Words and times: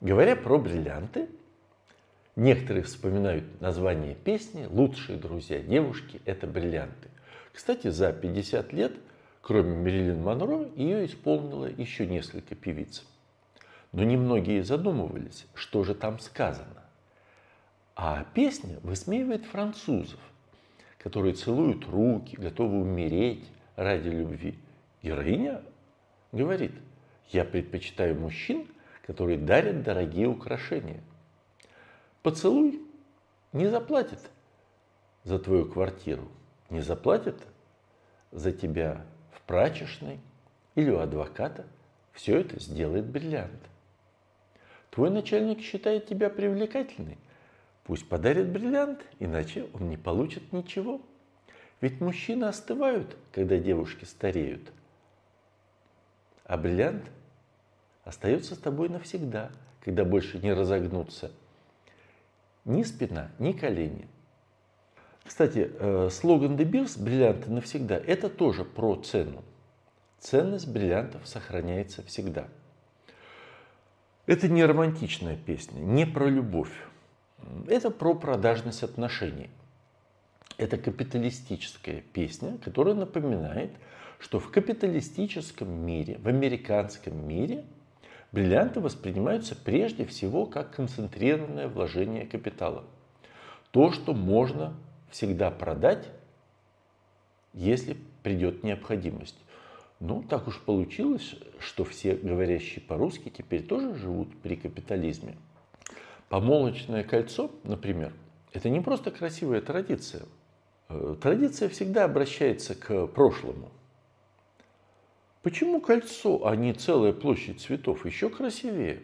Говоря 0.00 0.34
про 0.34 0.58
бриллианты, 0.58 1.28
некоторые 2.34 2.84
вспоминают 2.84 3.60
название 3.60 4.14
песни 4.14 4.64
«Лучшие 4.64 5.18
друзья 5.18 5.60
девушки– 5.60 6.22
это 6.24 6.46
бриллианты». 6.46 7.10
Кстати, 7.52 7.88
за 7.88 8.10
50 8.10 8.72
лет, 8.72 8.94
кроме 9.42 9.76
Мерилин 9.76 10.22
Монро, 10.22 10.66
ее 10.74 11.04
исполнило 11.04 11.66
еще 11.66 12.06
несколько 12.06 12.54
певиц. 12.54 13.04
Но 13.92 14.02
немногие 14.02 14.64
задумывались, 14.64 15.46
что 15.52 15.84
же 15.84 15.94
там 15.94 16.18
сказано. 16.18 16.82
А 17.94 18.24
песня 18.32 18.78
высмеивает 18.82 19.44
французов, 19.44 20.20
которые 20.96 21.34
целуют 21.34 21.86
руки, 21.86 22.36
готовы 22.36 22.80
умереть 22.80 23.46
ради 23.76 24.08
любви. 24.08 24.58
Героиня 25.02 25.60
говорит, 26.32 26.72
я 27.28 27.44
предпочитаю 27.44 28.18
мужчин, 28.18 28.66
которые 29.06 29.38
дарят 29.38 29.82
дорогие 29.82 30.28
украшения. 30.28 31.02
Поцелуй 32.22 32.80
не 33.52 33.66
заплатит 33.66 34.20
за 35.24 35.38
твою 35.38 35.66
квартиру, 35.66 36.28
не 36.68 36.80
заплатит 36.80 37.36
за 38.30 38.52
тебя 38.52 39.04
в 39.32 39.40
прачечной 39.42 40.20
или 40.74 40.90
у 40.90 40.98
адвоката. 40.98 41.66
Все 42.12 42.38
это 42.40 42.60
сделает 42.60 43.06
бриллиант. 43.06 43.60
Твой 44.90 45.10
начальник 45.10 45.60
считает 45.60 46.06
тебя 46.06 46.28
привлекательной. 46.28 47.18
Пусть 47.84 48.08
подарит 48.08 48.48
бриллиант, 48.48 49.04
иначе 49.18 49.68
он 49.72 49.88
не 49.88 49.96
получит 49.96 50.52
ничего. 50.52 51.00
Ведь 51.80 52.00
мужчины 52.00 52.44
остывают, 52.44 53.16
когда 53.32 53.56
девушки 53.56 54.04
стареют. 54.04 54.72
А 56.44 56.58
бриллиант 56.58 57.04
остается 58.04 58.54
с 58.54 58.58
тобой 58.58 58.88
навсегда, 58.88 59.50
когда 59.84 60.04
больше 60.04 60.38
не 60.38 60.52
разогнутся 60.52 61.30
ни 62.64 62.82
спина, 62.82 63.30
ни 63.38 63.52
колени. 63.52 64.08
Кстати, 65.24 65.70
э, 65.72 66.08
слоган 66.10 66.56
De 66.56 66.64
Beers 66.64 67.02
«Бриллианты 67.02 67.50
навсегда»– 67.50 67.96
это 68.06 68.28
тоже 68.28 68.64
про 68.64 68.96
цену. 68.96 69.42
Ценность 70.18 70.68
бриллиантов 70.68 71.26
сохраняется 71.26 72.02
всегда. 72.02 72.48
Это 74.26 74.48
не 74.48 74.64
романтичная 74.64 75.36
песня, 75.36 75.78
не 75.80 76.06
про 76.06 76.28
любовь. 76.28 76.72
Это 77.68 77.90
про 77.90 78.14
продажность 78.14 78.82
отношений. 78.82 79.50
Это 80.58 80.76
капиталистическая 80.76 82.02
песня, 82.12 82.58
которая 82.58 82.94
напоминает, 82.94 83.70
что 84.18 84.38
в 84.38 84.50
капиталистическом 84.50 85.70
мире, 85.70 86.18
в 86.18 86.28
американском 86.28 87.26
мире 87.26 87.64
бриллианты 88.32 88.80
воспринимаются 88.80 89.54
прежде 89.56 90.04
всего 90.04 90.46
как 90.46 90.74
концентрированное 90.74 91.68
вложение 91.68 92.26
капитала. 92.26 92.84
То, 93.70 93.92
что 93.92 94.14
можно 94.14 94.74
всегда 95.10 95.50
продать, 95.50 96.08
если 97.52 97.96
придет 98.22 98.62
необходимость. 98.62 99.36
Ну, 99.98 100.22
так 100.22 100.48
уж 100.48 100.60
получилось, 100.60 101.34
что 101.58 101.84
все 101.84 102.14
говорящие 102.14 102.80
по-русски 102.80 103.28
теперь 103.28 103.62
тоже 103.62 103.94
живут 103.94 104.34
при 104.40 104.56
капитализме. 104.56 105.36
Помолочное 106.28 107.04
кольцо, 107.04 107.50
например, 107.64 108.12
это 108.52 108.70
не 108.70 108.80
просто 108.80 109.10
красивая 109.10 109.60
традиция. 109.60 110.22
Э, 110.88 111.16
традиция 111.20 111.68
всегда 111.68 112.04
обращается 112.04 112.74
к 112.74 113.08
прошлому. 113.08 113.70
Почему 115.42 115.80
кольцо, 115.80 116.46
а 116.46 116.54
не 116.54 116.74
целая 116.74 117.12
площадь 117.12 117.60
цветов, 117.60 118.04
еще 118.04 118.28
красивее? 118.28 119.00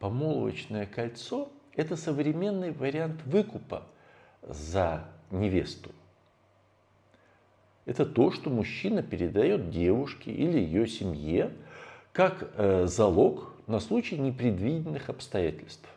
Помолвочное 0.00 0.86
кольцо– 0.86 1.52
это 1.76 1.94
современный 1.94 2.72
вариант 2.72 3.22
выкупа 3.26 3.86
за 4.42 5.04
невесту. 5.30 5.92
Это 7.86 8.04
то, 8.04 8.32
что 8.32 8.50
мужчина 8.50 9.02
передает 9.02 9.70
девушке 9.70 10.32
или 10.32 10.58
ее 10.58 10.86
семье 10.88 11.52
как 12.12 12.50
э, 12.56 12.86
залог 12.86 13.52
на 13.66 13.78
случай 13.78 14.18
непредвиденных 14.18 15.10
обстоятельств. 15.10 15.88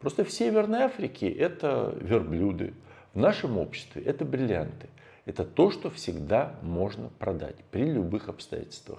Просто 0.00 0.24
в 0.24 0.30
Северной 0.30 0.80
Африке 0.82 1.30
это 1.30 1.96
верблюды, 2.00 2.74
в 3.14 3.18
нашем 3.18 3.58
обществе 3.58 4.02
это 4.02 4.24
бриллианты. 4.24 4.88
Это 5.30 5.44
то, 5.44 5.70
что 5.70 5.90
всегда 5.90 6.56
можно 6.60 7.08
продать 7.20 7.54
при 7.70 7.84
любых 7.84 8.28
обстоятельствах. 8.28 8.98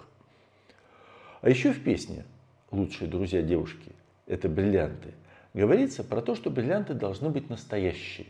А 1.42 1.50
еще 1.50 1.74
в 1.74 1.84
песне 1.84 2.24
«Лучшие 2.72 3.10
друзья 3.10 3.42
девушки»– 3.42 3.92
это 4.28 4.48
бриллианты. 4.48 5.14
Говорится 5.54 6.06
про 6.06 6.22
то, 6.22 6.36
что 6.36 6.50
бриллианты 6.50 6.94
должны 6.94 7.32
быть 7.32 7.50
настоящие. 7.50 8.28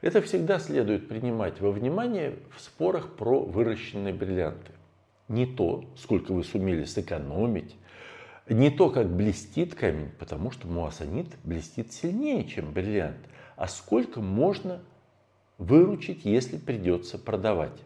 Это 0.00 0.22
всегда 0.22 0.60
следует 0.60 1.08
принимать 1.08 1.60
во 1.60 1.72
внимание 1.72 2.36
в 2.56 2.60
спорах 2.60 3.16
про 3.16 3.40
выращенные 3.40 4.14
бриллианты. 4.14 4.70
Не 5.26 5.46
то, 5.46 5.84
сколько 5.96 6.30
вы 6.30 6.44
сумели 6.44 6.84
сэкономить, 6.84 7.74
не 8.48 8.70
то, 8.70 8.90
как 8.90 9.10
блестит 9.10 9.74
камень, 9.74 10.12
потому 10.20 10.52
что 10.52 10.68
муассанит 10.68 11.26
блестит 11.42 11.92
сильнее, 11.92 12.44
чем 12.44 12.72
бриллиант, 12.72 13.18
а 13.56 13.66
сколько 13.66 14.20
можно 14.20 14.82
выручить, 15.58 16.24
если 16.24 16.56
придется 16.56 17.18
продавать. 17.18 17.78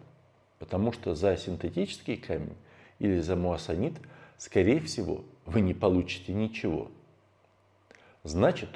Потому 0.58 0.92
что 0.92 1.14
за 1.14 1.36
синтетический 1.36 2.16
камень 2.16 2.56
или 2.98 3.20
за 3.20 3.36
муассанит, 3.36 3.94
скорее 4.38 4.80
всего, 4.80 5.24
вы 5.44 5.60
не 5.60 5.74
получите 5.74 6.32
ничего. 6.32 6.90
Значит, 8.24 8.70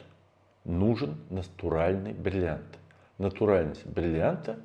нужен 0.65 1.17
натуральный 1.31 2.13
бриллиант. 2.13 2.79
Натуральность 3.19 3.87
бриллианта 3.87 4.61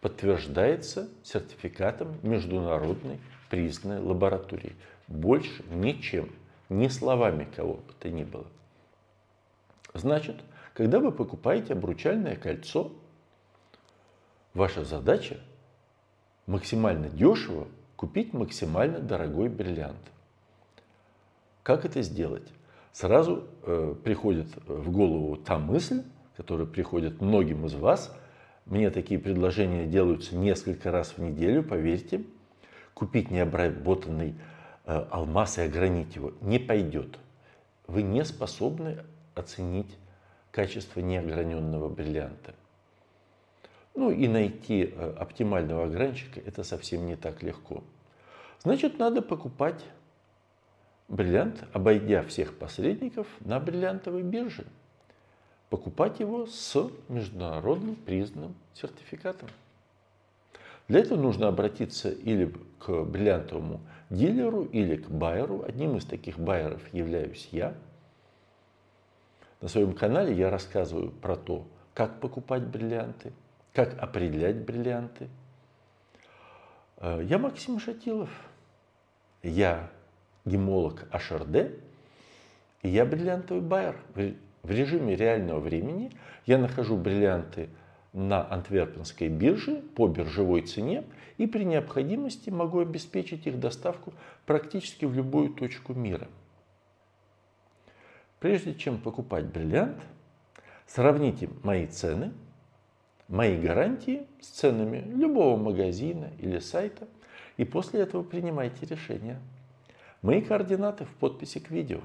подтверждается 0.00 1.08
сертификатом 1.22 2.16
международной 2.22 3.18
признанной 3.50 4.00
лаборатории. 4.00 4.74
Больше 5.06 5.64
ничем, 5.70 6.30
ни 6.68 6.88
словами 6.88 7.46
кого 7.54 7.74
бы 7.74 7.92
то 7.98 8.10
ни 8.10 8.24
было. 8.24 8.46
Значит, 9.94 10.36
когда 10.74 11.00
вы 11.00 11.12
покупаете 11.12 11.72
обручальное 11.72 12.36
кольцо, 12.36 12.92
ваша 14.58 14.84
задача 14.84 15.38
максимально 16.46 17.08
дешево 17.08 17.66
купить 17.96 18.34
максимально 18.34 18.98
дорогой 18.98 19.48
бриллиант. 19.48 19.96
Как 21.62 21.84
это 21.84 22.02
сделать? 22.02 22.46
Сразу 22.92 23.44
э, 23.62 23.94
приходит 24.04 24.48
в 24.66 24.90
голову 24.90 25.36
та 25.36 25.58
мысль, 25.58 26.02
которая 26.36 26.66
приходит 26.66 27.20
многим 27.20 27.64
из 27.64 27.74
вас. 27.74 28.14
Мне 28.66 28.90
такие 28.90 29.18
предложения 29.18 29.86
делаются 29.86 30.36
несколько 30.36 30.90
раз 30.90 31.14
в 31.16 31.18
неделю, 31.18 31.62
поверьте. 31.62 32.24
Купить 32.94 33.30
необработанный 33.30 34.34
Э, 34.90 35.06
алмаз 35.10 35.58
и 35.58 35.60
огранить 35.60 36.16
его, 36.16 36.32
не 36.40 36.58
пойдет. 36.58 37.18
Вы 37.86 38.00
не 38.00 38.24
способны 38.24 39.04
оценить 39.34 39.98
качество 40.50 41.00
неограненного 41.00 41.90
бриллианта. 41.90 42.54
Ну 43.98 44.12
и 44.12 44.28
найти 44.28 44.94
э, 44.94 45.14
оптимального 45.18 45.86
огранщика 45.86 46.38
это 46.38 46.62
совсем 46.62 47.04
не 47.08 47.16
так 47.16 47.42
легко. 47.42 47.82
Значит, 48.62 48.96
надо 49.00 49.22
покупать 49.22 49.84
бриллиант, 51.08 51.64
обойдя 51.72 52.22
всех 52.22 52.56
посредников 52.56 53.26
на 53.40 53.58
бриллиантовой 53.58 54.22
бирже. 54.22 54.66
Покупать 55.68 56.20
его 56.20 56.46
с 56.46 56.88
международным 57.08 57.96
признанным 57.96 58.54
сертификатом. 58.72 59.48
Для 60.86 61.00
этого 61.00 61.20
нужно 61.20 61.48
обратиться 61.48 62.08
или 62.08 62.54
к 62.78 63.02
бриллиантовому 63.02 63.80
дилеру, 64.10 64.62
или 64.62 64.94
к 64.94 65.10
байеру. 65.10 65.64
Одним 65.66 65.96
из 65.96 66.04
таких 66.04 66.38
байеров 66.38 66.82
являюсь 66.94 67.48
я. 67.50 67.74
На 69.60 69.66
своем 69.66 69.92
канале 69.92 70.36
я 70.36 70.50
рассказываю 70.50 71.10
про 71.10 71.34
то, 71.34 71.66
как 71.94 72.20
покупать 72.20 72.62
бриллианты, 72.62 73.32
как 73.78 73.96
определять 74.02 74.56
бриллианты. 74.56 75.28
Э, 76.96 77.20
я 77.22 77.38
Максим 77.38 77.78
Шатилов. 77.78 78.28
Я 79.44 79.88
гемолог 80.44 81.04
HRD, 81.12 81.80
и 82.82 82.88
я 82.88 83.06
бриллиантовый 83.06 83.62
байер. 83.62 83.96
В 84.64 84.68
режиме 84.68 85.14
реального 85.14 85.60
времени 85.60 86.10
я 86.44 86.58
нахожу 86.58 86.96
бриллианты 86.96 87.68
на 88.12 88.52
антверпенской 88.52 89.28
бирже 89.28 89.76
по 89.94 90.08
биржевой 90.08 90.62
цене 90.62 91.04
и 91.36 91.46
при 91.46 91.62
необходимости 91.62 92.50
могу 92.50 92.80
обеспечить 92.80 93.46
их 93.46 93.60
доставку 93.60 94.12
практически 94.44 95.04
в 95.04 95.14
любую 95.14 95.50
точку 95.50 95.94
мира. 95.94 96.26
Прежде 98.40 98.74
чем 98.74 98.98
покупать 98.98 99.44
бриллиант, 99.44 100.02
сравните 100.84 101.48
мои 101.62 101.86
цены, 101.86 102.32
мои 103.28 103.56
гарантии 103.56 104.26
с 104.40 104.46
ценами 104.46 105.04
любого 105.14 105.56
магазина 105.56 106.30
или 106.38 106.58
сайта 106.58 107.06
и 107.56 107.64
после 107.64 108.00
этого 108.00 108.22
принимайте 108.22 108.86
решение. 108.86 109.38
Мои 110.22 110.40
координаты 110.40 111.04
в 111.04 111.14
подписи 111.14 111.60
к 111.60 111.70
видео. 111.70 112.00